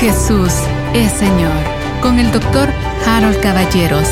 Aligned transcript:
Jesús 0.00 0.54
es 0.94 1.12
Señor 1.12 1.52
con 2.00 2.18
el 2.18 2.32
doctor 2.32 2.70
Harold 3.06 3.38
Caballeros. 3.42 4.08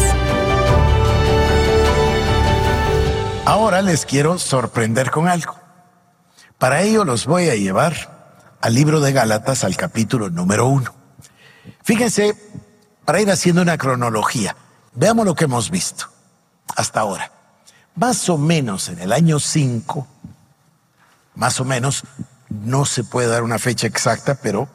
Ahora 3.46 3.80
les 3.80 4.05
quiero 4.05 4.39
sorprender 4.39 5.10
con 5.10 5.28
algo. 5.28 5.57
Para 6.58 6.82
ello 6.82 7.07
los 7.07 7.25
voy 7.25 7.48
a 7.48 7.57
llevar 7.57 8.59
al 8.61 8.75
libro 8.75 9.01
de 9.01 9.12
Gálatas, 9.12 9.64
al 9.64 9.79
capítulo 9.79 10.29
número 10.29 10.66
uno. 10.66 10.93
Fíjense, 11.82 12.36
para 13.07 13.23
ir 13.23 13.30
haciendo 13.30 13.62
una 13.62 13.79
cronología, 13.79 14.57
veamos 14.93 15.25
lo 15.25 15.34
que 15.34 15.45
hemos 15.45 15.70
visto 15.70 16.05
hasta 16.77 17.00
ahora. 17.00 17.32
Más 17.95 18.29
o 18.29 18.36
menos 18.36 18.91
en 18.91 18.98
el 18.98 19.11
año 19.11 19.41
5, 19.41 20.07
más 21.36 21.59
o 21.61 21.64
menos, 21.64 22.02
no 22.50 22.84
se 22.84 23.05
puede 23.05 23.29
dar 23.29 23.43
una 23.43 23.59
fecha 23.59 23.86
exacta, 23.86 24.34
pero 24.34 24.68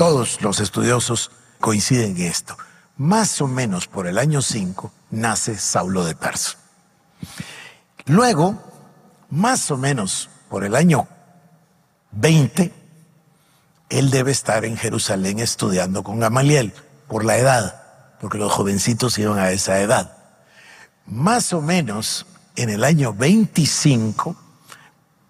todos 0.00 0.40
los 0.40 0.60
estudiosos 0.60 1.30
coinciden 1.60 2.16
en 2.16 2.22
esto. 2.22 2.56
Más 2.96 3.38
o 3.42 3.46
menos 3.46 3.86
por 3.86 4.06
el 4.06 4.16
año 4.16 4.40
5 4.40 4.90
nace 5.10 5.58
Saulo 5.58 6.06
de 6.06 6.14
Tarso. 6.14 6.56
Luego, 8.06 8.58
más 9.28 9.70
o 9.70 9.76
menos 9.76 10.30
por 10.48 10.64
el 10.64 10.74
año 10.74 11.06
20, 12.12 12.72
él 13.90 14.10
debe 14.10 14.32
estar 14.32 14.64
en 14.64 14.78
Jerusalén 14.78 15.38
estudiando 15.38 16.02
con 16.02 16.18
Gamaliel 16.18 16.72
por 17.06 17.26
la 17.26 17.36
edad, 17.36 17.82
porque 18.22 18.38
los 18.38 18.50
jovencitos 18.50 19.18
iban 19.18 19.38
a 19.38 19.50
esa 19.50 19.80
edad. 19.80 20.16
Más 21.04 21.52
o 21.52 21.60
menos 21.60 22.24
en 22.56 22.70
el 22.70 22.84
año 22.84 23.12
25, 23.12 24.34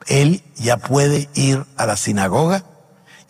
él 0.07 0.45
ya 0.55 0.77
puede 0.77 1.29
ir 1.35 1.67
a 1.77 1.87
la 1.87 1.97
sinagoga 1.97 2.70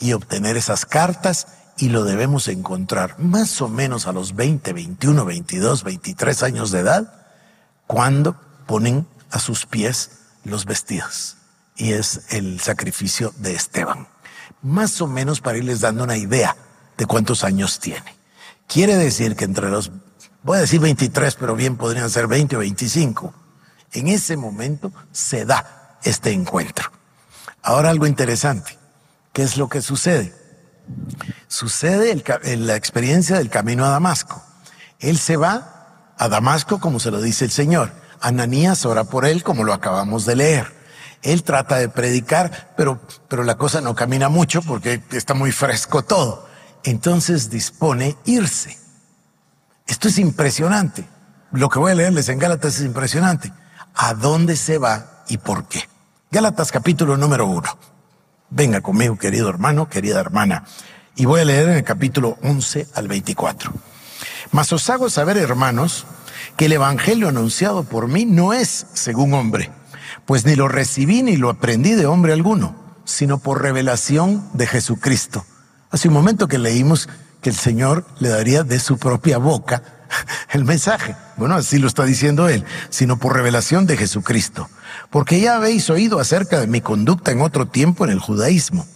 y 0.00 0.14
obtener 0.14 0.56
esas 0.56 0.86
cartas 0.86 1.46
y 1.76 1.88
lo 1.88 2.04
debemos 2.04 2.48
encontrar 2.48 3.18
más 3.18 3.60
o 3.62 3.68
menos 3.68 4.06
a 4.06 4.12
los 4.12 4.34
20, 4.34 4.72
21, 4.72 5.24
22, 5.24 5.84
23 5.84 6.42
años 6.42 6.70
de 6.70 6.80
edad, 6.80 7.14
cuando 7.86 8.36
ponen 8.66 9.06
a 9.30 9.38
sus 9.38 9.66
pies 9.66 10.10
los 10.44 10.64
vestidos. 10.64 11.36
Y 11.76 11.92
es 11.92 12.22
el 12.30 12.60
sacrificio 12.60 13.32
de 13.38 13.54
Esteban. 13.54 14.08
Más 14.62 15.00
o 15.00 15.06
menos 15.06 15.40
para 15.40 15.58
irles 15.58 15.80
dando 15.80 16.04
una 16.04 16.16
idea 16.16 16.56
de 16.98 17.06
cuántos 17.06 17.44
años 17.44 17.78
tiene. 17.78 18.16
Quiere 18.66 18.96
decir 18.96 19.34
que 19.34 19.44
entre 19.44 19.70
los, 19.70 19.90
voy 20.42 20.58
a 20.58 20.60
decir 20.60 20.80
23, 20.80 21.34
pero 21.36 21.56
bien 21.56 21.76
podrían 21.76 22.10
ser 22.10 22.26
20 22.26 22.56
o 22.56 22.58
25. 22.58 23.34
En 23.92 24.08
ese 24.08 24.36
momento 24.36 24.92
se 25.12 25.46
da 25.46 25.98
este 26.04 26.32
encuentro. 26.32 26.90
Ahora 27.62 27.90
algo 27.90 28.06
interesante. 28.06 28.79
¿Qué 29.32 29.42
es 29.42 29.56
lo 29.56 29.68
que 29.68 29.80
sucede? 29.80 30.34
Sucede 31.48 32.22
la 32.56 32.76
experiencia 32.76 33.36
del 33.38 33.50
camino 33.50 33.84
a 33.84 33.90
Damasco. 33.90 34.42
Él 34.98 35.18
se 35.18 35.36
va 35.36 36.12
a 36.18 36.28
Damasco 36.28 36.80
como 36.80 37.00
se 37.00 37.10
lo 37.10 37.20
dice 37.20 37.44
el 37.44 37.50
Señor. 37.50 37.92
Ananías 38.20 38.84
ora 38.84 39.04
por 39.04 39.24
él 39.24 39.42
como 39.42 39.64
lo 39.64 39.72
acabamos 39.72 40.26
de 40.26 40.36
leer. 40.36 40.80
Él 41.22 41.42
trata 41.42 41.76
de 41.76 41.88
predicar, 41.88 42.72
pero, 42.76 43.00
pero 43.28 43.44
la 43.44 43.56
cosa 43.56 43.80
no 43.80 43.94
camina 43.94 44.28
mucho 44.28 44.62
porque 44.62 45.02
está 45.12 45.34
muy 45.34 45.52
fresco 45.52 46.02
todo. 46.02 46.48
Entonces 46.82 47.50
dispone 47.50 48.16
irse. 48.24 48.78
Esto 49.86 50.08
es 50.08 50.18
impresionante. 50.18 51.06
Lo 51.52 51.68
que 51.68 51.78
voy 51.78 51.92
a 51.92 51.96
leerles 51.96 52.28
en 52.28 52.38
Gálatas 52.38 52.76
es 52.76 52.84
impresionante. 52.84 53.52
¿A 53.94 54.14
dónde 54.14 54.56
se 54.56 54.78
va 54.78 55.24
y 55.28 55.38
por 55.38 55.66
qué? 55.68 55.88
Gálatas 56.30 56.70
capítulo 56.70 57.16
número 57.16 57.46
uno. 57.46 57.76
Venga 58.50 58.80
conmigo, 58.80 59.16
querido 59.16 59.48
hermano, 59.48 59.88
querida 59.88 60.18
hermana. 60.18 60.64
Y 61.14 61.24
voy 61.24 61.40
a 61.40 61.44
leer 61.44 61.68
en 61.68 61.76
el 61.76 61.84
capítulo 61.84 62.36
11 62.42 62.88
al 62.94 63.06
24. 63.06 63.72
Mas 64.50 64.72
os 64.72 64.90
hago 64.90 65.08
saber, 65.08 65.36
hermanos, 65.36 66.04
que 66.56 66.66
el 66.66 66.72
evangelio 66.72 67.28
anunciado 67.28 67.84
por 67.84 68.08
mí 68.08 68.24
no 68.24 68.52
es 68.52 68.86
según 68.92 69.34
hombre, 69.34 69.70
pues 70.26 70.44
ni 70.46 70.56
lo 70.56 70.66
recibí 70.66 71.22
ni 71.22 71.36
lo 71.36 71.48
aprendí 71.48 71.92
de 71.92 72.06
hombre 72.06 72.32
alguno, 72.32 72.74
sino 73.04 73.38
por 73.38 73.62
revelación 73.62 74.48
de 74.52 74.66
Jesucristo. 74.66 75.44
Hace 75.90 76.08
un 76.08 76.14
momento 76.14 76.48
que 76.48 76.58
leímos 76.58 77.08
que 77.40 77.50
el 77.50 77.56
Señor 77.56 78.06
le 78.18 78.28
daría 78.28 78.62
de 78.62 78.78
su 78.78 78.98
propia 78.98 79.38
boca 79.38 79.82
el 80.50 80.64
mensaje. 80.64 81.16
Bueno, 81.36 81.54
así 81.54 81.78
lo 81.78 81.86
está 81.86 82.04
diciendo 82.04 82.48
él, 82.48 82.64
sino 82.90 83.18
por 83.18 83.34
revelación 83.34 83.86
de 83.86 83.96
Jesucristo. 83.96 84.68
Porque 85.10 85.40
ya 85.40 85.56
habéis 85.56 85.88
oído 85.90 86.20
acerca 86.20 86.60
de 86.60 86.66
mi 86.66 86.80
conducta 86.80 87.30
en 87.30 87.40
otro 87.40 87.66
tiempo 87.66 88.04
en 88.04 88.10
el 88.10 88.20
judaísmo, 88.20 88.86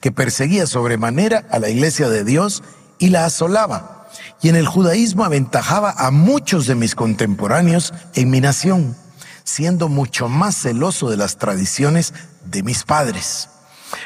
que 0.00 0.12
perseguía 0.12 0.66
sobremanera 0.66 1.46
a 1.50 1.58
la 1.58 1.68
iglesia 1.68 2.08
de 2.08 2.24
Dios 2.24 2.62
y 2.98 3.10
la 3.10 3.24
asolaba. 3.24 4.08
Y 4.42 4.48
en 4.48 4.56
el 4.56 4.66
judaísmo 4.66 5.24
aventajaba 5.24 5.94
a 5.96 6.10
muchos 6.10 6.66
de 6.66 6.74
mis 6.74 6.94
contemporáneos 6.94 7.94
en 8.14 8.30
mi 8.30 8.40
nación, 8.40 8.96
siendo 9.42 9.88
mucho 9.88 10.28
más 10.28 10.56
celoso 10.56 11.10
de 11.10 11.16
las 11.16 11.38
tradiciones 11.38 12.12
de 12.44 12.62
mis 12.62 12.84
padres. 12.84 13.48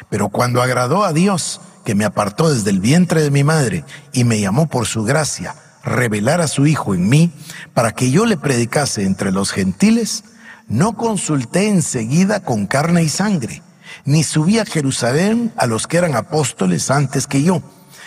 Pero 0.09 0.28
cuando 0.28 0.62
agradó 0.62 1.04
a 1.04 1.12
Dios, 1.12 1.60
que 1.88 1.94
me 1.94 2.04
apartó 2.04 2.53
desde 2.53 2.69
el 2.69 2.81
vientre 2.81 3.22
de 3.22 3.31
mi 3.31 3.44
madre 3.44 3.82
y 4.12 4.25
me 4.25 4.38
llamó 4.38 4.69
por 4.69 4.84
su 4.84 5.04
gracia, 5.04 5.54
revelar 5.82 6.43
a 6.43 6.47
su 6.47 6.66
Hijo 6.66 6.93
en 6.93 7.09
mí 7.09 7.32
para 7.72 7.93
que 7.93 8.10
yo 8.10 8.26
le 8.26 8.37
predicase 8.37 9.04
entre 9.04 9.32
los 9.32 9.53
gentiles, 9.53 10.25
no 10.66 10.98
consulté 10.98 11.66
enseguida 11.66 12.41
con 12.41 12.66
carne 12.66 13.04
y 13.04 13.09
sangre, 13.09 13.62
ni 14.04 14.22
subí 14.22 14.59
a 14.59 14.66
Jerusalén 14.66 15.50
a 15.56 15.65
los 15.65 15.87
que 15.87 15.97
eran 15.97 16.15
apóstoles 16.15 16.91
antes 16.91 17.27
que 17.27 17.43
yo, 17.43 17.62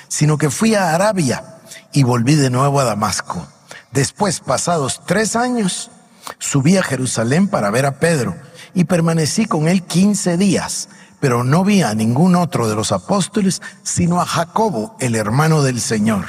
sino 0.09 0.37
que 0.37 0.51
fui 0.51 0.75
a 0.75 0.93
Arabia 0.93 1.43
y 1.91 2.03
volví 2.03 2.35
de 2.35 2.51
nuevo 2.51 2.79
a 2.79 2.83
Damasco. 2.83 3.47
Después, 3.91 4.41
pasados 4.41 5.01
tres 5.07 5.35
años, 5.35 5.89
subí 6.37 6.77
a 6.77 6.83
Jerusalén 6.83 7.47
para 7.47 7.71
ver 7.71 7.87
a 7.87 7.97
Pedro 7.97 8.35
y 8.75 8.83
permanecí 8.83 9.47
con 9.47 9.67
él 9.67 9.81
quince 9.81 10.37
días, 10.37 10.87
pero 11.21 11.45
no 11.45 11.63
vi 11.63 11.83
a 11.83 11.93
ningún 11.93 12.35
otro 12.35 12.67
de 12.67 12.75
los 12.75 12.91
apóstoles, 12.91 13.61
sino 13.83 14.19
a 14.19 14.25
Jacobo, 14.25 14.97
el 14.99 15.15
hermano 15.15 15.61
del 15.61 15.79
Señor. 15.79 16.25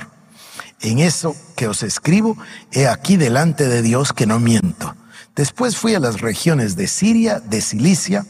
En 0.81 0.99
eso 0.99 1.35
que 1.57 1.67
os 1.67 1.83
escribo, 1.83 2.37
he 2.73 2.87
aquí 2.87 3.17
delante 3.17 3.67
de 3.67 3.83
Dios 3.83 4.13
que 4.13 4.27
no 4.27 4.39
miento. 4.39 4.95
Después 5.35 5.79
fui 5.79 5.95
a 5.95 6.01
las 6.01 6.21
regiones 6.21 6.77
de 6.77 6.87
Siria, 6.87 7.41
de 7.41 7.63
Cilicia, 7.63 8.27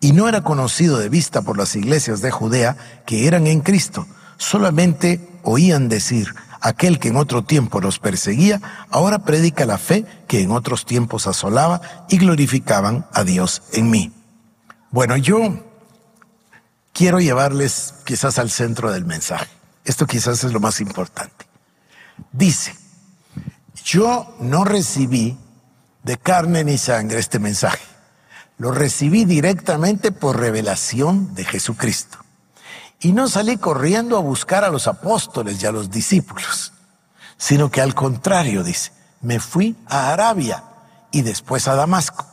y 0.00 0.12
no 0.12 0.28
era 0.28 0.42
conocido 0.42 0.98
de 0.98 1.08
vista 1.08 1.42
por 1.42 1.56
las 1.56 1.76
iglesias 1.76 2.20
de 2.20 2.32
Judea 2.32 2.76
que 3.06 3.28
eran 3.28 3.46
en 3.46 3.60
Cristo. 3.60 4.08
Solamente 4.38 5.28
oían 5.44 5.88
decir, 5.88 6.34
aquel 6.60 6.98
que 6.98 7.08
en 7.08 7.16
otro 7.16 7.44
tiempo 7.44 7.80
los 7.80 8.00
perseguía, 8.00 8.60
ahora 8.90 9.20
predica 9.20 9.64
la 9.64 9.78
fe 9.78 10.04
que 10.26 10.40
en 10.40 10.50
otros 10.50 10.86
tiempos 10.86 11.28
asolaba 11.28 11.80
y 12.08 12.18
glorificaban 12.18 13.06
a 13.12 13.22
Dios 13.22 13.62
en 13.72 13.90
mí. 13.90 14.12
Bueno, 14.92 15.16
yo 15.16 15.38
quiero 16.92 17.18
llevarles 17.18 17.94
quizás 18.04 18.38
al 18.38 18.50
centro 18.50 18.92
del 18.92 19.06
mensaje. 19.06 19.48
Esto 19.86 20.06
quizás 20.06 20.44
es 20.44 20.52
lo 20.52 20.60
más 20.60 20.82
importante. 20.82 21.46
Dice, 22.30 22.76
yo 23.86 24.36
no 24.38 24.64
recibí 24.64 25.38
de 26.02 26.18
carne 26.18 26.62
ni 26.62 26.76
sangre 26.76 27.20
este 27.20 27.38
mensaje. 27.38 27.82
Lo 28.58 28.70
recibí 28.70 29.24
directamente 29.24 30.12
por 30.12 30.38
revelación 30.38 31.34
de 31.34 31.46
Jesucristo. 31.46 32.18
Y 33.00 33.12
no 33.12 33.28
salí 33.28 33.56
corriendo 33.56 34.18
a 34.18 34.20
buscar 34.20 34.62
a 34.62 34.68
los 34.68 34.86
apóstoles 34.88 35.62
y 35.62 35.66
a 35.66 35.72
los 35.72 35.90
discípulos, 35.90 36.74
sino 37.38 37.70
que 37.70 37.80
al 37.80 37.94
contrario, 37.94 38.62
dice, 38.62 38.92
me 39.22 39.40
fui 39.40 39.74
a 39.86 40.12
Arabia 40.12 40.64
y 41.10 41.22
después 41.22 41.66
a 41.66 41.76
Damasco. 41.76 42.26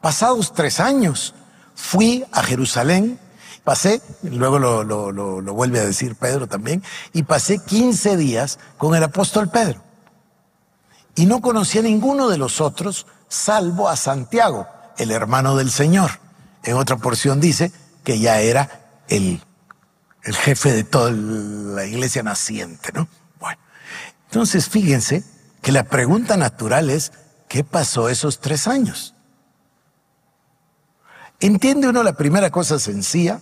Pasados 0.00 0.52
tres 0.52 0.80
años, 0.80 1.34
fui 1.74 2.24
a 2.32 2.42
Jerusalén 2.42 3.18
Pasé, 3.64 4.02
luego 4.22 4.58
lo, 4.58 4.84
lo, 4.84 5.10
lo, 5.10 5.54
vuelve 5.54 5.80
a 5.80 5.86
decir 5.86 6.16
Pedro 6.16 6.46
también, 6.46 6.82
y 7.14 7.22
pasé 7.22 7.58
15 7.58 8.18
días 8.18 8.58
con 8.76 8.94
el 8.94 9.02
apóstol 9.02 9.48
Pedro. 9.48 9.82
Y 11.16 11.24
no 11.24 11.40
conocí 11.40 11.78
a 11.78 11.82
ninguno 11.82 12.28
de 12.28 12.36
los 12.36 12.60
otros, 12.60 13.06
salvo 13.26 13.88
a 13.88 13.96
Santiago, 13.96 14.68
el 14.98 15.10
hermano 15.10 15.56
del 15.56 15.70
Señor. 15.70 16.10
En 16.62 16.76
otra 16.76 16.98
porción 16.98 17.40
dice 17.40 17.72
que 18.04 18.18
ya 18.18 18.38
era 18.40 19.00
el, 19.08 19.42
el 20.24 20.36
jefe 20.36 20.70
de 20.70 20.84
toda 20.84 21.10
la 21.10 21.86
iglesia 21.86 22.22
naciente, 22.22 22.92
¿no? 22.92 23.08
Bueno, 23.40 23.58
entonces 24.26 24.68
fíjense 24.68 25.24
que 25.62 25.72
la 25.72 25.84
pregunta 25.84 26.36
natural 26.36 26.90
es, 26.90 27.12
¿qué 27.48 27.64
pasó 27.64 28.10
esos 28.10 28.40
tres 28.40 28.68
años? 28.68 29.13
¿Entiende 31.44 31.88
uno 31.88 32.02
la 32.02 32.14
primera 32.14 32.50
cosa 32.50 32.78
sencilla? 32.78 33.40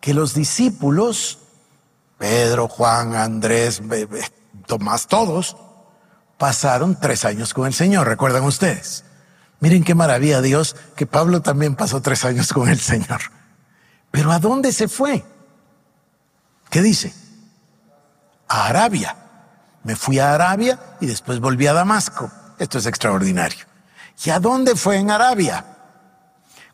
que 0.00 0.14
los 0.14 0.32
discípulos, 0.32 1.38
Pedro, 2.16 2.68
Juan, 2.68 3.14
Andrés, 3.14 3.82
Tomás, 4.66 5.06
todos, 5.06 5.58
pasaron 6.38 6.98
tres 6.98 7.26
años 7.26 7.52
con 7.52 7.66
el 7.66 7.74
Señor, 7.74 8.08
¿recuerdan 8.08 8.44
ustedes? 8.44 9.04
Miren 9.60 9.84
qué 9.84 9.94
maravilla 9.94 10.40
Dios 10.40 10.74
que 10.96 11.06
Pablo 11.06 11.42
también 11.42 11.76
pasó 11.76 12.00
tres 12.00 12.24
años 12.24 12.50
con 12.52 12.68
el 12.70 12.80
Señor. 12.80 13.20
Pero 14.10 14.32
¿a 14.32 14.38
dónde 14.38 14.72
se 14.72 14.88
fue? 14.88 15.22
¿Qué 16.70 16.80
dice? 16.80 17.12
a 18.50 18.66
Arabia. 18.66 19.16
Me 19.84 19.96
fui 19.96 20.18
a 20.18 20.34
Arabia 20.34 20.78
y 21.00 21.06
después 21.06 21.40
volví 21.40 21.66
a 21.66 21.72
Damasco. 21.72 22.30
Esto 22.58 22.78
es 22.78 22.86
extraordinario. 22.86 23.64
¿Y 24.24 24.30
a 24.30 24.40
dónde 24.40 24.76
fue 24.76 24.96
en 24.96 25.10
Arabia? 25.10 25.64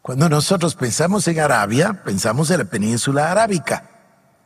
Cuando 0.06 0.28
nosotros 0.28 0.76
pensamos 0.76 1.26
en 1.26 1.40
Arabia, 1.40 2.04
pensamos 2.04 2.48
en 2.52 2.58
la 2.58 2.64
península 2.64 3.28
arábica. 3.28 3.90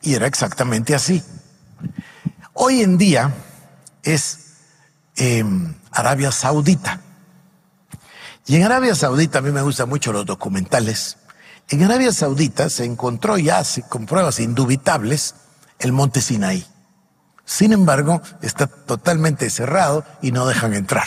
Y 0.01 0.15
era 0.15 0.27
exactamente 0.27 0.95
así. 0.95 1.23
Hoy 2.55 2.81
en 2.81 2.97
día 2.97 3.31
es 4.03 4.55
em, 5.17 5.75
Arabia 5.93 6.33
Saudita. 6.33 7.03
Y 8.47 8.57
en 8.57 8.63
Arabia 8.63 8.95
Saudita, 8.95 9.41
a 9.41 9.43
mí 9.43 9.51
me 9.51 9.61
gustan 9.61 9.91
mucho 9.91 10.15
los 10.15 10.25
documentales. 10.25 11.19
En 11.69 11.83
Arabia 11.83 12.15
Saudita 12.15 12.71
se 12.71 12.87
encontró 12.87 13.37
ya 13.37 13.63
con 13.91 14.07
pruebas 14.07 14.41
indubitables 14.41 15.35
el 15.79 15.93
monte 15.93 16.23
Sinaí. 16.23 16.67
Sin 17.45 17.75
embargo, 17.75 18.23
está 18.41 18.67
totalmente 18.67 19.51
cerrado 19.51 20.07
y 20.23 20.33
no 20.33 20.47
dejan 20.47 20.73
entrar. 20.73 21.05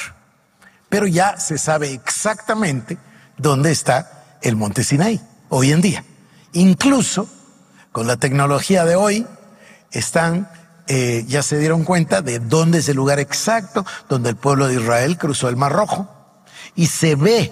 Pero 0.90 1.08
ya 1.08 1.40
se 1.40 1.58
sabe 1.58 1.92
exactamente 1.92 3.00
dónde 3.40 3.72
está 3.72 4.13
el 4.44 4.56
monte 4.56 4.84
Sinaí 4.84 5.22
hoy 5.50 5.72
en 5.72 5.82
día. 5.82 6.04
Incluso 6.54 7.28
con 7.92 8.08
la 8.08 8.18
tecnología 8.18 8.86
de 8.86 8.96
hoy 8.96 9.26
están 9.92 10.50
eh, 10.88 11.24
ya 11.28 11.44
se 11.44 11.58
dieron 11.58 11.86
cuenta 11.86 12.22
de 12.22 12.40
dónde 12.40 12.80
es 12.80 12.90
el 12.90 12.98
lugar 12.98 13.20
exacto 13.20 13.86
donde 14.10 14.30
el 14.30 14.36
pueblo 14.36 14.68
de 14.68 14.76
Israel 14.76 15.18
cruzó 15.18 15.48
el 15.48 15.56
Mar 15.56 15.72
Rojo. 15.72 16.10
Y 16.76 16.88
se 16.88 17.16
ve, 17.16 17.52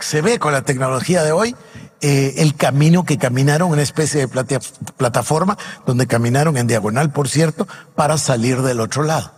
se 0.00 0.22
ve 0.22 0.38
con 0.38 0.52
la 0.52 0.62
tecnología 0.62 1.22
de 1.22 1.32
hoy 1.32 1.54
eh, 2.00 2.34
el 2.38 2.56
camino 2.56 3.04
que 3.04 3.16
caminaron, 3.16 3.70
una 3.70 3.82
especie 3.82 4.26
de 4.26 4.60
plataforma 4.96 5.56
donde 5.86 6.06
caminaron 6.06 6.56
en 6.56 6.66
diagonal, 6.66 7.12
por 7.12 7.28
cierto, 7.28 7.68
para 7.94 8.18
salir 8.18 8.62
del 8.62 8.80
otro 8.80 9.04
lado. 9.04 9.32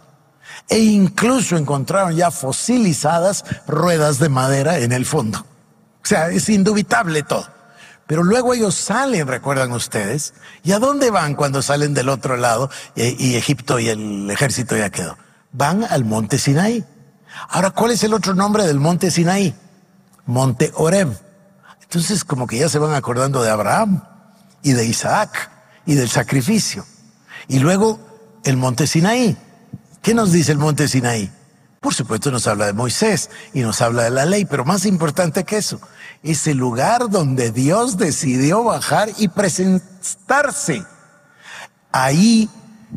E 0.68 0.78
incluso 0.78 1.56
encontraron 1.56 2.16
ya 2.16 2.30
fosilizadas 2.30 3.44
ruedas 3.66 4.18
de 4.18 4.30
madera 4.30 4.78
en 4.78 4.92
el 4.92 5.04
fondo. 5.04 5.44
O 6.06 6.08
sea, 6.08 6.30
es 6.30 6.48
indubitable 6.48 7.24
todo. 7.24 7.48
Pero 8.06 8.22
luego 8.22 8.54
ellos 8.54 8.76
salen, 8.76 9.26
recuerdan 9.26 9.72
ustedes, 9.72 10.34
¿y 10.62 10.70
a 10.70 10.78
dónde 10.78 11.10
van 11.10 11.34
cuando 11.34 11.62
salen 11.62 11.94
del 11.94 12.10
otro 12.10 12.36
lado 12.36 12.70
y, 12.94 13.34
Egipto 13.34 13.80
y 13.80 13.88
el 13.88 14.30
ejército 14.30 14.76
ya 14.76 14.88
quedó? 14.90 15.18
Van 15.50 15.82
al 15.82 16.04
monte 16.04 16.38
Sinaí. 16.38 16.84
Ahora, 17.48 17.70
¿cuál 17.70 17.90
es 17.90 18.04
el 18.04 18.14
otro 18.14 18.34
nombre 18.34 18.64
del 18.68 18.78
monte 18.78 19.10
Sinaí? 19.10 19.52
Monte 20.26 20.70
Oreb. 20.76 21.08
Entonces, 21.82 22.22
como 22.22 22.46
que 22.46 22.58
ya 22.58 22.68
se 22.68 22.78
van 22.78 22.94
acordando 22.94 23.42
de 23.42 23.50
Abraham 23.50 24.04
y 24.62 24.74
de 24.74 24.86
Isaac 24.86 25.50
y 25.86 25.96
del 25.96 26.08
sacrificio. 26.08 26.86
Y 27.48 27.58
luego 27.58 27.98
el 28.44 28.56
monte 28.56 28.86
Sinaí. 28.86 29.36
¿Qué 30.02 30.14
nos 30.14 30.30
dice 30.30 30.52
el 30.52 30.58
monte 30.58 30.86
Sinaí? 30.86 31.32
Por 31.86 31.94
supuesto 31.94 32.32
nos 32.32 32.48
habla 32.48 32.66
de 32.66 32.72
Moisés 32.72 33.30
y 33.54 33.60
nos 33.60 33.80
habla 33.80 34.02
de 34.02 34.10
la 34.10 34.26
ley, 34.26 34.44
pero 34.44 34.64
más 34.64 34.86
importante 34.86 35.44
que 35.44 35.58
eso, 35.58 35.80
es 36.22 36.46
el 36.46 36.56
lugar 36.56 37.08
donde 37.08 37.50
Dios 37.50 37.96
decidió 37.96 38.64
bajar 38.64 39.10
y 39.18 39.28
presentarse. 39.28 40.84
Ahí 41.92 42.50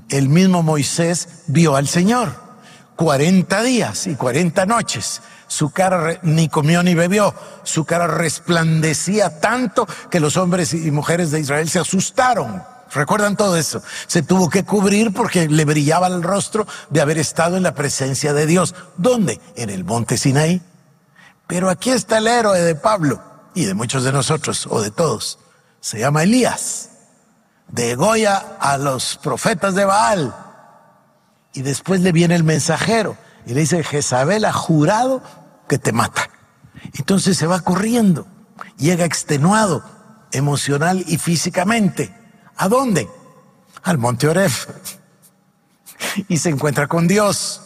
el 0.09 0.29
mismo 0.29 0.63
Moisés 0.63 1.27
vio 1.47 1.75
al 1.75 1.87
Señor. 1.87 2.49
40 2.95 3.63
días 3.63 4.07
y 4.07 4.15
40 4.15 4.65
noches. 4.65 5.21
Su 5.47 5.71
cara 5.71 6.19
ni 6.21 6.49
comió 6.49 6.83
ni 6.83 6.95
bebió. 6.95 7.33
Su 7.63 7.85
cara 7.85 8.07
resplandecía 8.07 9.39
tanto 9.39 9.87
que 10.11 10.19
los 10.19 10.37
hombres 10.37 10.73
y 10.73 10.91
mujeres 10.91 11.31
de 11.31 11.39
Israel 11.39 11.69
se 11.69 11.79
asustaron. 11.79 12.61
¿Recuerdan 12.91 13.35
todo 13.35 13.55
eso? 13.55 13.81
Se 14.07 14.21
tuvo 14.21 14.49
que 14.49 14.63
cubrir 14.63 15.13
porque 15.13 15.47
le 15.47 15.65
brillaba 15.65 16.07
el 16.07 16.23
rostro 16.23 16.67
de 16.89 17.01
haber 17.01 17.17
estado 17.17 17.55
en 17.55 17.63
la 17.63 17.73
presencia 17.73 18.33
de 18.33 18.45
Dios. 18.45 18.75
¿Dónde? 18.97 19.39
En 19.55 19.69
el 19.69 19.85
monte 19.85 20.17
Sinaí. 20.17 20.61
Pero 21.49 21.71
aquí 21.71 21.89
está 21.89 22.19
el 22.19 22.27
héroe 22.27 22.61
de 22.61 22.75
Pablo 22.75 23.23
y 23.55 23.65
de 23.65 23.73
muchos 23.73 24.03
de 24.03 24.11
nosotros 24.11 24.67
o 24.69 24.83
de 24.83 24.91
todos. 24.91 25.39
Se 25.81 25.97
llama 25.97 26.21
Elías. 26.21 26.91
De 27.67 27.95
Goya 27.95 28.57
a 28.59 28.77
los 28.77 29.17
profetas 29.17 29.73
de 29.73 29.83
Baal. 29.83 30.35
Y 31.53 31.63
después 31.63 32.01
le 32.01 32.11
viene 32.11 32.35
el 32.35 32.43
mensajero 32.43 33.17
y 33.47 33.55
le 33.55 33.61
dice, 33.61 33.83
Jezabel 33.83 34.45
ha 34.45 34.53
jurado 34.53 35.23
que 35.67 35.79
te 35.79 35.91
mata. 35.91 36.29
Entonces 36.93 37.35
se 37.35 37.47
va 37.47 37.61
corriendo, 37.61 38.27
llega 38.77 39.05
extenuado 39.05 39.83
emocional 40.31 41.03
y 41.07 41.17
físicamente. 41.17 42.15
¿A 42.57 42.67
dónde? 42.67 43.09
Al 43.81 43.97
monte 43.97 44.27
Oref. 44.27 44.67
Y 46.27 46.37
se 46.37 46.49
encuentra 46.49 46.87
con 46.87 47.07
Dios 47.07 47.61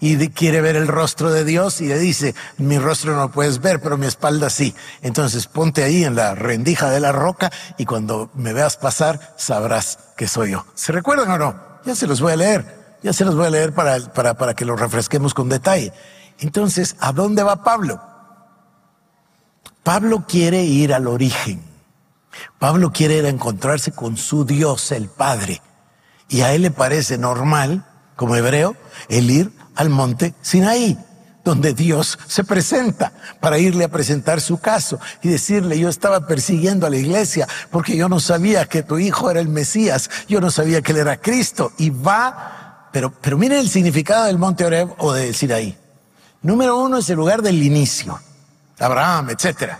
y 0.00 0.28
quiere 0.30 0.60
ver 0.60 0.76
el 0.76 0.86
rostro 0.86 1.30
de 1.30 1.44
Dios 1.44 1.80
y 1.80 1.86
le 1.86 1.98
dice, 1.98 2.34
mi 2.58 2.78
rostro 2.78 3.16
no 3.16 3.30
puedes 3.30 3.60
ver, 3.60 3.80
pero 3.80 3.96
mi 3.96 4.06
espalda 4.06 4.50
sí. 4.50 4.74
Entonces 5.02 5.46
ponte 5.46 5.82
ahí 5.82 6.04
en 6.04 6.14
la 6.14 6.34
rendija 6.34 6.90
de 6.90 7.00
la 7.00 7.12
roca 7.12 7.50
y 7.78 7.84
cuando 7.84 8.30
me 8.34 8.52
veas 8.52 8.76
pasar 8.76 9.34
sabrás 9.36 9.98
que 10.16 10.28
soy 10.28 10.52
yo. 10.52 10.66
¿Se 10.74 10.92
recuerdan 10.92 11.30
o 11.30 11.38
no? 11.38 11.74
Ya 11.86 11.94
se 11.94 12.06
los 12.06 12.20
voy 12.20 12.32
a 12.32 12.36
leer, 12.36 12.98
ya 13.02 13.12
se 13.12 13.24
los 13.24 13.34
voy 13.34 13.46
a 13.46 13.50
leer 13.50 13.72
para, 13.72 13.98
para, 14.12 14.34
para 14.34 14.54
que 14.54 14.64
lo 14.64 14.76
refresquemos 14.76 15.32
con 15.32 15.48
detalle. 15.48 15.92
Entonces, 16.38 16.96
¿a 17.00 17.12
dónde 17.12 17.42
va 17.42 17.62
Pablo? 17.62 18.02
Pablo 19.82 20.24
quiere 20.26 20.64
ir 20.64 20.92
al 20.92 21.06
origen. 21.06 21.62
Pablo 22.58 22.90
quiere 22.92 23.18
ir 23.18 23.26
a 23.26 23.28
encontrarse 23.28 23.92
con 23.92 24.16
su 24.16 24.44
Dios, 24.44 24.90
el 24.92 25.08
Padre. 25.08 25.62
Y 26.28 26.40
a 26.40 26.52
él 26.52 26.62
le 26.62 26.70
parece 26.70 27.18
normal, 27.18 27.86
como 28.16 28.34
hebreo, 28.34 28.76
el 29.08 29.30
ir 29.30 29.52
al 29.74 29.90
monte 29.90 30.34
Sinaí, 30.42 30.98
donde 31.44 31.74
Dios 31.74 32.18
se 32.26 32.42
presenta 32.42 33.12
para 33.40 33.58
irle 33.58 33.84
a 33.84 33.88
presentar 33.88 34.40
su 34.40 34.58
caso 34.58 34.98
y 35.22 35.28
decirle, 35.28 35.78
yo 35.78 35.88
estaba 35.88 36.26
persiguiendo 36.26 36.86
a 36.86 36.90
la 36.90 36.96
iglesia 36.96 37.46
porque 37.70 37.96
yo 37.96 38.08
no 38.08 38.18
sabía 38.18 38.64
que 38.64 38.82
tu 38.82 38.98
hijo 38.98 39.30
era 39.30 39.40
el 39.40 39.48
Mesías, 39.48 40.10
yo 40.26 40.40
no 40.40 40.50
sabía 40.50 40.80
que 40.80 40.92
él 40.92 40.98
era 40.98 41.20
Cristo. 41.20 41.72
Y 41.76 41.90
va, 41.90 42.88
pero, 42.92 43.12
pero 43.12 43.36
miren 43.36 43.58
el 43.58 43.68
significado 43.68 44.24
del 44.24 44.38
monte 44.38 44.64
Oreb 44.64 44.94
o 44.98 45.12
de 45.12 45.34
Sinaí. 45.34 45.76
Número 46.42 46.78
uno 46.78 46.98
es 46.98 47.08
el 47.10 47.16
lugar 47.16 47.42
del 47.42 47.62
inicio, 47.62 48.18
Abraham, 48.78 49.30
etcétera. 49.30 49.78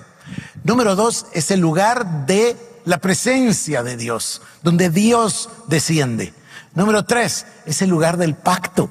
Número 0.62 0.96
dos 0.96 1.26
es 1.32 1.50
el 1.50 1.60
lugar 1.60 2.26
de 2.26 2.56
la 2.84 2.98
presencia 2.98 3.82
de 3.82 3.96
Dios, 3.96 4.42
donde 4.62 4.90
Dios 4.90 5.50
desciende. 5.68 6.32
Número 6.74 7.04
tres 7.04 7.46
es 7.66 7.82
el 7.82 7.90
lugar 7.90 8.16
del 8.16 8.34
pacto. 8.34 8.90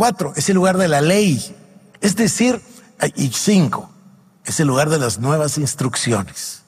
Cuatro, 0.00 0.32
es 0.34 0.48
el 0.48 0.54
lugar 0.54 0.78
de 0.78 0.88
la 0.88 1.02
ley. 1.02 1.54
Es 2.00 2.16
decir, 2.16 2.58
y 3.16 3.28
cinco, 3.34 3.90
es 4.46 4.58
el 4.58 4.66
lugar 4.66 4.88
de 4.88 4.98
las 4.98 5.18
nuevas 5.18 5.58
instrucciones. 5.58 6.62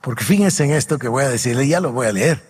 Porque 0.00 0.24
fíjense 0.24 0.64
en 0.64 0.72
esto 0.72 0.98
que 0.98 1.06
voy 1.06 1.22
a 1.22 1.28
decirle, 1.28 1.68
ya 1.68 1.78
lo 1.78 1.92
voy 1.92 2.08
a 2.08 2.12
leer. 2.12 2.44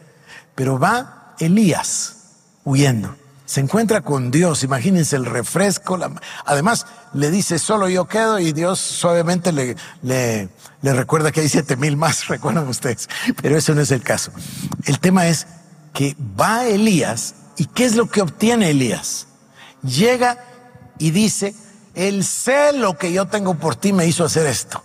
Pero 0.54 0.78
va 0.78 1.35
Elías 1.38 2.16
huyendo. 2.64 3.14
Se 3.44 3.61
encuentra 3.61 4.00
con 4.00 4.30
Dios, 4.30 4.64
imagínense 4.64 5.16
el 5.16 5.26
refresco. 5.26 5.99
además, 6.46 6.87
le 7.12 7.30
dice, 7.30 7.58
solo 7.58 7.87
yo 7.90 8.06
quedo 8.06 8.38
y 8.38 8.52
Dios 8.52 8.78
suavemente 8.78 9.52
le, 9.52 9.76
le, 10.00 10.49
le 10.80 10.92
recuerda 10.94 11.30
que 11.30 11.40
hay 11.40 11.50
siete 11.50 11.76
mil 11.76 11.99
más, 11.99 12.26
recuerdan 12.28 12.66
ustedes. 12.68 13.11
Pero 13.42 13.58
eso 13.58 13.75
no 13.75 13.82
es 13.82 13.90
el 13.90 14.00
caso. 14.00 14.32
El 14.87 14.99
tema 14.99 15.26
es 15.26 15.46
que 15.92 16.16
va 16.40 16.64
Elías 16.66 17.35
y 17.58 17.66
¿qué 17.66 17.85
es 17.85 17.96
lo 17.96 18.08
que 18.08 18.23
obtiene 18.23 18.70
Elías? 18.70 19.26
Llega 19.87 20.38
y 20.99 21.11
dice, 21.11 21.55
el 21.95 22.25
celo 22.25 22.99
que 22.99 23.12
yo 23.12 23.26
tengo 23.26 23.55
por 23.55 23.76
ti 23.76 23.93
me 23.93 24.07
hizo 24.07 24.25
hacer 24.25 24.47
esto. 24.47 24.83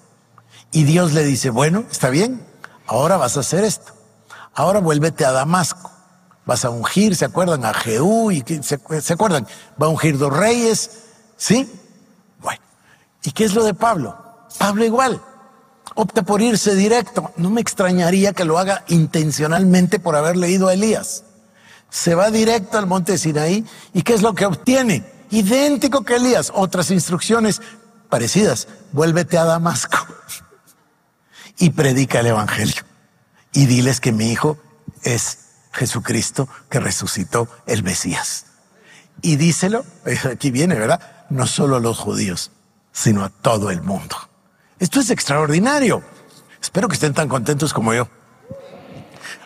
Y 0.72 0.84
Dios 0.84 1.14
le 1.14 1.24
dice, 1.24 1.50
bueno, 1.50 1.84
está 1.92 2.10
bien, 2.10 2.46
ahora 2.88 3.18
vas 3.18 3.38
a 3.38 3.42
hacer 3.42 3.64
esto. 3.64 3.94
Ahora 4.54 4.80
vuélvete 4.80 5.26
a 5.26 5.32
Damasco. 5.32 5.92
Vas 6.46 6.66
a 6.66 6.70
ungir, 6.70 7.16
¿se 7.16 7.26
acuerdan? 7.26 7.66
A 7.66 7.74
Jehú 7.74 8.32
y 8.32 8.44
se, 8.62 8.80
¿se 9.02 9.14
acuerdan? 9.14 9.48
Va 9.82 9.88
a 9.88 9.90
ungir 9.90 10.18
dos 10.18 10.36
reyes, 10.36 10.92
¿sí? 11.38 11.72
Bueno. 12.40 12.62
¿Y 13.24 13.32
qué 13.32 13.46
es 13.46 13.54
lo 13.54 13.64
de 13.64 13.74
Pablo? 13.74 14.18
Pablo 14.58 14.84
igual. 14.84 15.22
Opta 15.96 16.24
por 16.24 16.42
irse 16.42 16.76
directo. 16.76 17.32
No 17.38 17.50
me 17.50 17.62
extrañaría 17.62 18.34
que 18.34 18.46
lo 18.46 18.58
haga 18.58 18.84
intencionalmente 18.88 20.00
por 20.00 20.16
haber 20.16 20.38
leído 20.38 20.68
a 20.68 20.74
Elías 20.74 21.26
se 21.92 22.16
va 22.16 22.32
directo 22.32 22.78
al 22.78 22.88
monte 22.88 23.18
Sinaí 23.18 23.66
y 23.94 24.02
¿qué 24.02 24.14
es 24.14 24.22
lo 24.22 24.34
que 24.34 24.46
obtiene? 24.46 25.06
Idéntico 25.30 26.04
que 26.04 26.16
Elías, 26.16 26.52
otras 26.56 26.90
instrucciones 26.90 27.62
parecidas. 28.10 28.70
Vuélvete 28.94 29.38
a 29.38 29.44
Damasco 29.44 29.98
y 31.60 31.70
predica 31.72 32.22
el 32.22 32.28
Evangelio. 32.28 32.84
Y 33.54 33.66
diles 33.66 34.00
que 34.00 34.14
mi 34.14 34.32
hijo 34.32 34.58
es 35.04 35.40
Jesucristo 35.74 36.48
que 36.70 36.80
resucitó 36.80 37.50
el 37.68 37.84
Mesías. 37.84 38.46
Y 39.22 39.36
díselo, 39.36 39.86
aquí 40.32 40.50
viene, 40.50 40.76
¿verdad? 40.76 41.26
No 41.30 41.46
solo 41.46 41.76
a 41.76 41.82
los 41.82 42.00
judíos, 42.00 42.52
sino 42.94 43.26
a 43.26 43.30
todo 43.30 43.70
el 43.70 43.82
mundo. 43.82 44.16
Esto 44.80 45.02
es 45.02 45.10
extraordinario. 45.10 46.02
Espero 46.62 46.88
que 46.88 46.96
estén 46.96 47.14
tan 47.14 47.28
contentos 47.28 47.74
como 47.74 47.94
yo. 47.94 48.08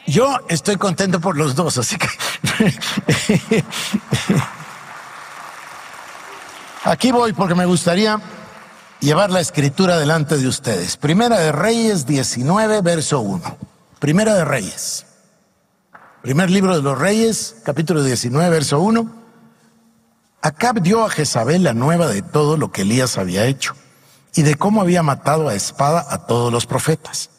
Yo 0.07 0.37
estoy 0.49 0.77
contento 0.77 1.19
por 1.19 1.35
los 1.37 1.55
dos, 1.55 1.77
así 1.77 1.97
que... 1.97 2.07
Aquí 6.83 7.11
voy 7.11 7.33
porque 7.33 7.55
me 7.55 7.65
gustaría 7.65 8.21
llevar 8.99 9.31
la 9.31 9.39
escritura 9.39 9.97
delante 9.97 10.37
de 10.37 10.47
ustedes. 10.47 10.97
Primera 10.97 11.39
de 11.39 11.51
Reyes 11.51 12.05
19, 12.05 12.81
verso 12.81 13.21
1. 13.21 13.57
Primera 13.99 14.35
de 14.35 14.45
Reyes. 14.45 15.07
Primer 16.21 16.51
libro 16.51 16.75
de 16.75 16.83
los 16.83 16.97
Reyes, 16.97 17.55
capítulo 17.63 18.03
19, 18.03 18.49
verso 18.51 18.79
1. 18.79 19.25
Acab 20.43 20.79
dio 20.81 21.03
a 21.03 21.09
Jezabel 21.09 21.63
la 21.63 21.73
nueva 21.73 22.07
de 22.07 22.21
todo 22.21 22.55
lo 22.55 22.71
que 22.71 22.83
Elías 22.83 23.17
había 23.17 23.45
hecho 23.45 23.75
y 24.35 24.43
de 24.43 24.53
cómo 24.53 24.81
había 24.81 25.01
matado 25.01 25.49
a 25.49 25.55
espada 25.55 26.05
a 26.07 26.27
todos 26.27 26.53
los 26.53 26.67
profetas. 26.67 27.31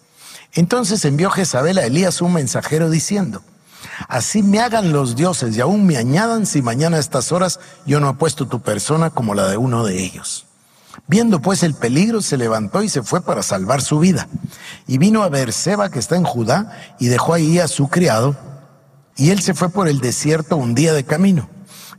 Entonces 0.56 1.04
envió 1.04 1.30
Jezabel 1.30 1.76
a 1.76 1.84
Elías 1.84 2.22
un 2.22 2.32
mensajero 2.32 2.88
diciendo, 2.88 3.42
Así 4.08 4.42
me 4.42 4.60
hagan 4.60 4.90
los 4.90 5.14
dioses 5.14 5.54
y 5.56 5.60
aún 5.60 5.86
me 5.86 5.98
añadan 5.98 6.46
si 6.46 6.62
mañana 6.62 6.96
a 6.96 7.00
estas 7.00 7.30
horas 7.30 7.60
yo 7.84 8.00
no 8.00 8.10
he 8.10 8.14
puesto 8.14 8.48
tu 8.48 8.60
persona 8.60 9.10
como 9.10 9.34
la 9.34 9.48
de 9.48 9.58
uno 9.58 9.84
de 9.84 10.02
ellos. 10.02 10.46
Viendo 11.06 11.42
pues 11.42 11.62
el 11.62 11.74
peligro, 11.74 12.22
se 12.22 12.38
levantó 12.38 12.82
y 12.82 12.88
se 12.88 13.02
fue 13.02 13.20
para 13.20 13.42
salvar 13.42 13.82
su 13.82 13.98
vida. 13.98 14.28
Y 14.86 14.96
vino 14.96 15.22
a 15.22 15.28
Beerseba, 15.28 15.90
que 15.90 15.98
está 15.98 16.16
en 16.16 16.24
Judá, 16.24 16.72
y 16.98 17.08
dejó 17.08 17.34
ahí 17.34 17.58
a 17.58 17.68
su 17.68 17.88
criado, 17.88 18.34
y 19.14 19.30
él 19.30 19.40
se 19.40 19.54
fue 19.54 19.68
por 19.68 19.88
el 19.88 20.00
desierto 20.00 20.56
un 20.56 20.74
día 20.74 20.94
de 20.94 21.04
camino. 21.04 21.50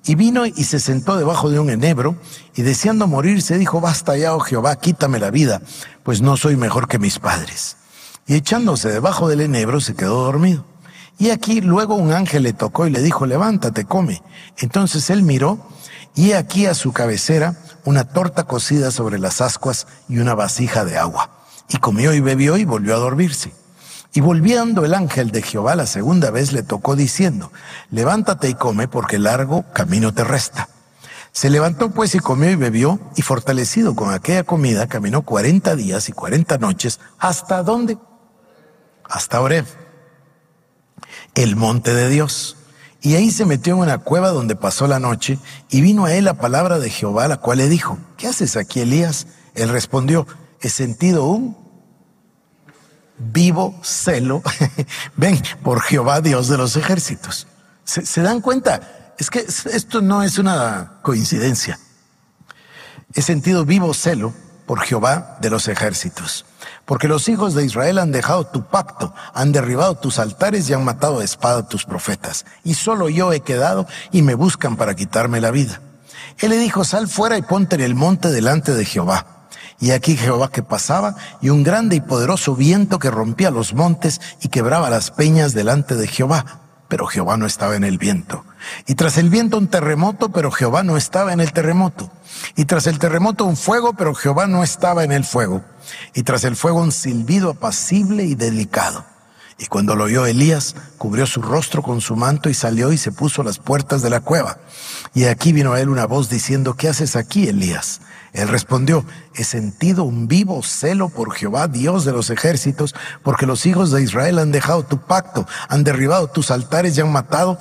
Y 0.04 0.16
vino 0.16 0.46
y 0.46 0.64
se 0.64 0.80
sentó 0.80 1.16
debajo 1.16 1.50
de 1.50 1.60
un 1.60 1.70
enebro, 1.70 2.18
y 2.56 2.64
deseando 2.64 3.08
morirse, 3.08 3.58
dijo, 3.58 3.80
basta 3.80 4.18
ya, 4.18 4.36
oh 4.36 4.40
Jehová, 4.40 4.76
quítame 4.78 5.20
la 5.20 5.30
vida, 5.30 5.62
pues 6.04 6.22
no 6.22 6.36
soy 6.36 6.56
mejor 6.56 6.88
que 6.88 6.98
mis 7.00 7.20
padres 7.20 7.78
y 8.28 8.36
echándose 8.36 8.90
debajo 8.90 9.30
del 9.30 9.42
enebro 9.42 9.80
se 9.82 9.96
quedó 9.96 10.24
dormido. 10.24 10.66
Y 11.18 11.32
aquí 11.32 11.62
luego 11.62 11.96
un 11.96 12.12
ángel 12.12 12.44
le 12.44 12.54
tocó 12.54 12.86
y 12.86 12.92
le 12.92 13.02
dijo, 13.02 13.26
levántate, 13.26 13.86
come. 13.86 14.22
Entonces 14.58 15.10
él 15.10 15.24
miró 15.24 15.66
y 16.14 16.34
aquí 16.34 16.66
a 16.66 16.74
su 16.74 16.94
cabecera 16.94 17.56
una 17.86 18.04
torta 18.04 18.44
cocida 18.44 18.92
sobre 18.92 19.18
las 19.18 19.42
ascuas 19.42 19.88
y 20.10 20.20
una 20.20 20.36
vasija 20.36 20.86
de 20.86 20.98
agua. 20.98 21.32
Y 21.70 21.78
comió 21.78 22.14
y 22.14 22.20
bebió 22.20 22.58
y 22.58 22.66
volvió 22.66 22.96
a 22.96 23.00
dormirse. 23.00 23.54
Y 24.14 24.22
volviendo 24.22 24.86
el 24.86 24.94
ángel 24.94 25.32
de 25.32 25.42
Jehová 25.42 25.76
la 25.76 25.86
segunda 25.86 26.32
vez 26.32 26.52
le 26.52 26.64
tocó 26.64 26.96
diciendo, 26.96 27.52
levántate 27.92 28.50
y 28.50 28.56
come 28.56 28.88
porque 28.88 29.20
largo 29.20 29.66
camino 29.74 30.14
te 30.14 30.24
resta. 30.24 30.70
Se 31.32 31.50
levantó 31.50 31.92
pues 31.92 32.16
y 32.16 32.20
comió 32.20 32.50
y 32.50 32.56
bebió 32.56 33.00
y 33.16 33.22
fortalecido 33.22 33.96
con 33.96 34.12
aquella 34.12 34.44
comida 34.44 34.88
caminó 34.88 35.22
cuarenta 35.22 35.76
días 35.76 36.10
y 36.10 36.14
cuarenta 36.14 36.58
noches 36.58 37.00
hasta 37.20 37.62
dónde? 37.62 37.98
Hasta 39.10 39.42
Oreb, 39.42 39.66
el 41.36 41.56
monte 41.56 41.94
de 41.94 42.10
Dios. 42.10 42.58
Y 43.02 43.16
ahí 43.16 43.32
se 43.32 43.46
metió 43.46 43.76
en 43.76 43.82
una 43.82 44.00
cueva 44.00 44.30
donde 44.30 44.56
pasó 44.56 44.88
la 44.88 45.00
noche 45.00 45.40
y 45.70 45.82
vino 45.82 46.06
a 46.06 46.14
él 46.14 46.26
la 46.26 46.34
palabra 46.34 46.80
de 46.80 46.90
Jehová, 46.90 47.28
la 47.28 47.38
cual 47.38 47.60
le 47.60 47.70
dijo, 47.70 47.98
¿qué 48.18 48.28
haces 48.28 48.58
aquí, 48.58 48.82
Elías? 48.82 49.28
Él 49.54 49.70
respondió, 49.70 50.26
he 50.62 50.70
sentido 50.70 51.26
un 51.26 51.58
vivo 53.18 53.80
celo, 53.84 54.42
ven, 55.16 55.42
por 55.64 55.82
Jehová, 55.82 56.22
Dios 56.22 56.48
de 56.48 56.58
los 56.58 56.76
ejércitos. 56.76 57.48
¿Se, 57.84 58.06
¿Se, 58.06 58.22
dan 58.22 58.42
cuenta? 58.42 59.14
Es 59.18 59.30
que 59.30 59.40
esto 59.40 60.02
no 60.02 60.24
es 60.24 60.38
una 60.38 61.00
coincidencia. 61.02 61.80
He 63.14 63.22
sentido 63.22 63.66
vivo 63.66 63.94
celo 63.94 64.34
por 64.66 64.82
Jehová 64.82 65.38
de 65.42 65.50
los 65.50 65.68
ejércitos. 65.68 66.46
Porque 66.88 67.10
los 67.10 67.28
hijos 67.28 67.54
de 67.54 67.66
Israel 67.66 67.98
han 67.98 68.14
dejado 68.14 68.48
tu 68.48 68.64
pacto, 68.64 69.14
han 69.34 69.52
derribado 69.52 69.96
tus 69.96 70.20
altares 70.20 70.70
y 70.70 70.74
han 70.74 70.86
matado 70.86 71.20
a 71.20 71.24
espada 71.26 71.68
tus 71.68 71.84
profetas. 71.84 72.46
Y 72.64 72.76
solo 72.76 73.10
yo 73.10 73.34
he 73.34 73.42
quedado 73.42 73.86
y 74.14 74.22
me 74.22 74.36
buscan 74.36 74.78
para 74.78 74.96
quitarme 74.96 75.42
la 75.42 75.52
vida. 75.52 75.82
Él 76.40 76.52
le 76.52 76.58
dijo, 76.58 76.86
sal 76.86 77.10
fuera 77.10 77.38
y 77.38 77.42
ponte 77.42 77.76
en 77.76 77.82
el 77.82 77.94
monte 77.94 78.30
delante 78.32 78.74
de 78.74 78.86
Jehová. 78.86 79.48
Y 79.82 79.92
aquí 79.92 80.16
Jehová 80.16 80.50
que 80.50 80.64
pasaba 80.64 81.16
y 81.42 81.50
un 81.50 81.62
grande 81.62 81.98
y 81.98 82.00
poderoso 82.00 82.56
viento 82.56 83.00
que 83.00 83.12
rompía 83.12 83.52
los 83.52 83.74
montes 83.74 84.22
y 84.42 84.48
quebraba 84.48 84.90
las 84.90 85.12
peñas 85.12 85.54
delante 85.54 85.96
de 85.96 86.08
Jehová. 86.08 86.67
Pero 86.88 87.06
Jehová 87.08 87.38
no 87.38 87.46
estaba 87.46 87.76
en 87.76 87.84
el 87.84 87.98
viento. 87.98 88.46
Y 88.86 88.96
tras 88.96 89.18
el 89.18 89.30
viento 89.30 89.58
un 89.58 89.68
terremoto, 89.68 90.30
pero 90.30 90.52
Jehová 90.52 90.84
no 90.84 90.98
estaba 90.98 91.34
en 91.34 91.40
el 91.40 91.52
terremoto. 91.52 92.12
Y 92.56 92.66
tras 92.66 92.88
el 92.88 93.00
terremoto 93.00 93.46
un 93.46 93.58
fuego, 93.58 93.94
pero 93.94 94.14
Jehová 94.16 94.48
no 94.48 94.64
estaba 94.64 95.04
en 95.04 95.12
el 95.12 95.26
fuego. 95.26 95.64
Y 96.14 96.24
tras 96.24 96.44
el 96.44 96.56
fuego 96.56 96.82
un 96.82 96.92
silbido 96.92 97.52
apacible 97.52 98.24
y 98.24 98.36
delicado. 98.36 99.06
Y 99.60 99.66
cuando 99.66 99.96
lo 99.96 100.04
oyó 100.04 100.26
Elías, 100.26 100.76
cubrió 100.98 101.26
su 101.26 101.42
rostro 101.42 101.82
con 101.82 102.00
su 102.00 102.16
manto 102.16 102.50
y 102.50 102.54
salió 102.54 102.94
y 102.94 102.98
se 102.98 103.12
puso 103.12 103.42
a 103.42 103.46
las 103.46 103.58
puertas 103.58 104.02
de 104.04 104.12
la 104.12 104.20
cueva. 104.20 104.60
Y 105.16 105.26
aquí 105.26 105.52
vino 105.52 105.74
a 105.74 105.82
él 105.82 105.90
una 105.90 106.06
voz 106.06 106.30
diciendo, 106.30 106.76
¿qué 106.76 106.90
haces 106.90 107.16
aquí, 107.16 107.48
Elías? 107.48 108.02
Él 108.38 108.50
respondió, 108.50 109.04
he 109.34 109.44
sentido 109.44 110.04
un 110.04 110.28
vivo 110.28 110.62
celo 110.62 111.10
por 111.10 111.34
Jehová, 111.34 111.68
Dios 111.68 112.06
de 112.06 112.12
los 112.12 112.30
ejércitos, 112.30 112.94
porque 113.24 113.48
los 113.48 113.66
hijos 113.66 113.90
de 113.92 114.04
Israel 114.04 114.38
han 114.38 114.52
dejado 114.52 114.84
tu 114.84 115.00
pacto, 115.00 115.48
han 115.70 115.84
derribado 115.84 116.28
tus 116.28 116.52
altares 116.52 116.96
y 116.96 117.02
han 117.02 117.12
matado 117.12 117.58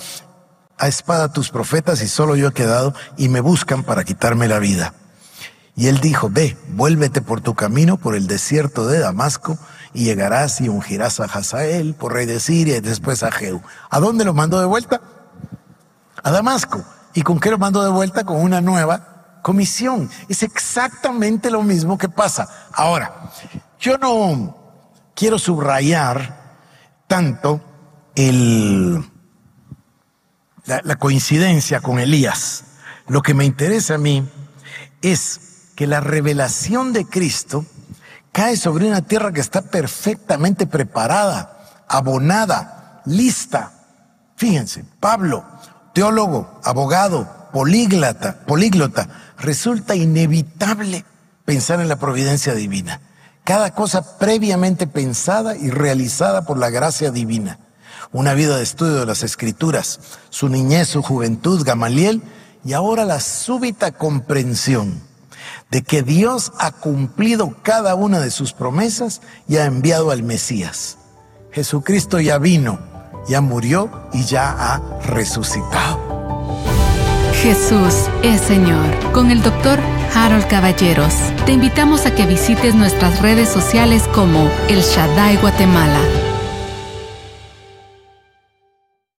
a 0.76 0.86
espada 0.86 1.32
tus 1.32 1.48
profetas 1.48 2.02
y 2.02 2.08
solo 2.08 2.36
yo 2.36 2.48
he 2.48 2.52
quedado 2.52 2.92
y 3.16 3.30
me 3.30 3.40
buscan 3.40 3.84
para 3.84 4.04
quitarme 4.04 4.48
la 4.48 4.58
vida. 4.58 4.92
Y 5.76 5.86
él 5.86 5.98
dijo, 6.00 6.28
ve, 6.28 6.58
vuélvete 6.68 7.22
por 7.22 7.40
tu 7.40 7.54
camino 7.54 7.96
por 7.96 8.14
el 8.14 8.26
desierto 8.26 8.86
de 8.86 8.98
Damasco 8.98 9.58
y 9.94 10.04
llegarás 10.04 10.60
y 10.60 10.68
ungirás 10.68 11.20
a 11.20 11.24
Hazael 11.24 11.94
por 11.94 12.12
rey 12.12 12.26
de 12.26 12.38
Siria 12.38 12.76
y 12.76 12.80
después 12.80 13.22
a 13.22 13.32
Jehú. 13.32 13.62
¿A 13.88 13.98
dónde 13.98 14.26
lo 14.26 14.34
mandó 14.34 14.60
de 14.60 14.66
vuelta? 14.66 15.00
A 16.22 16.30
Damasco. 16.30 16.84
¿Y 17.14 17.22
con 17.22 17.40
qué 17.40 17.50
lo 17.50 17.56
mandó 17.56 17.82
de 17.82 17.88
vuelta? 17.88 18.24
Con 18.24 18.36
una 18.36 18.60
nueva 18.60 19.15
comisión. 19.46 20.10
Es 20.28 20.42
exactamente 20.42 21.52
lo 21.52 21.62
mismo 21.62 21.96
que 21.96 22.08
pasa. 22.08 22.48
Ahora, 22.72 23.30
yo 23.78 23.96
no 23.96 24.56
quiero 25.14 25.38
subrayar 25.38 26.58
tanto 27.06 27.60
el 28.16 29.08
la, 30.64 30.96
coincidencia 30.96 31.80
con 31.80 32.00
Elías. 32.00 32.64
Lo 33.06 33.22
que 33.22 33.34
me 33.34 33.44
interesa 33.44 33.94
a 33.94 33.98
mí 33.98 34.28
es 35.00 35.68
que 35.76 35.86
la 35.86 36.00
revelación 36.00 36.92
de 36.92 37.06
Cristo 37.06 37.64
cae 38.32 38.56
sobre 38.56 38.88
una 38.88 39.02
tierra 39.02 39.30
que 39.30 39.40
está 39.40 39.62
perfectamente 39.62 40.66
preparada, 40.66 41.84
abonada, 41.86 43.00
lista. 43.06 43.70
Fíjense, 44.34 44.84
Pablo, 44.98 45.44
teólogo, 45.94 46.60
abogado, 46.64 47.45
políglota, 47.56 48.40
políglota, 48.46 49.08
resulta 49.38 49.94
inevitable 49.94 51.06
pensar 51.46 51.80
en 51.80 51.88
la 51.88 51.96
providencia 51.96 52.52
divina. 52.54 53.00
Cada 53.44 53.70
cosa 53.70 54.18
previamente 54.18 54.86
pensada 54.86 55.56
y 55.56 55.70
realizada 55.70 56.42
por 56.42 56.58
la 56.58 56.68
gracia 56.68 57.10
divina 57.10 57.58
una 58.12 58.34
vida 58.34 58.58
de 58.58 58.62
estudio 58.62 58.96
de 58.96 59.06
las 59.06 59.22
escrituras, 59.22 60.00
su 60.28 60.50
niñez, 60.50 60.88
su 60.88 61.02
juventud, 61.02 61.64
Gamaliel, 61.64 62.22
y 62.62 62.74
ahora 62.74 63.06
la 63.06 63.20
súbita 63.20 63.90
comprensión 63.90 65.00
de 65.70 65.82
que 65.82 66.02
Dios 66.02 66.52
ha 66.58 66.72
cumplido 66.72 67.56
cada 67.62 67.94
una 67.94 68.20
de 68.20 68.30
sus 68.30 68.52
promesas 68.52 69.22
y 69.48 69.56
ha 69.56 69.64
enviado 69.64 70.10
al 70.10 70.22
Mesías. 70.22 70.98
Jesucristo 71.52 72.20
ya 72.20 72.36
vino, 72.36 72.78
ya 73.26 73.40
murió 73.40 74.08
y 74.12 74.24
ya 74.24 74.50
ha 74.50 75.00
resucitado. 75.06 76.05
Jesús 77.46 78.10
es 78.24 78.40
Señor. 78.40 79.12
Con 79.12 79.30
el 79.30 79.40
doctor 79.40 79.78
Harold 80.16 80.48
Caballeros. 80.48 81.14
Te 81.44 81.52
invitamos 81.52 82.04
a 82.04 82.12
que 82.12 82.26
visites 82.26 82.74
nuestras 82.74 83.22
redes 83.22 83.48
sociales 83.48 84.02
como 84.12 84.50
El 84.68 84.80
Shaddai 84.80 85.36
Guatemala 85.36 86.25